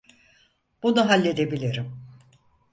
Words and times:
Bunu 0.83 1.09
halledebilirim. 1.09 1.93